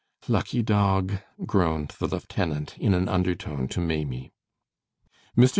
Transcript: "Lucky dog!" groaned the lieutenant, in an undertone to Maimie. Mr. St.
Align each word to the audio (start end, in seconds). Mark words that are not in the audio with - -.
"Lucky 0.27 0.63
dog!" 0.63 1.17
groaned 1.45 1.89
the 1.99 2.07
lieutenant, 2.07 2.75
in 2.79 2.95
an 2.95 3.07
undertone 3.07 3.67
to 3.67 3.79
Maimie. 3.79 4.31
Mr. 5.37 5.47
St. 5.47 5.49